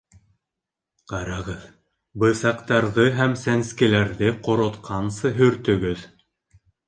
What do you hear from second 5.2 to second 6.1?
һөртөгөҙ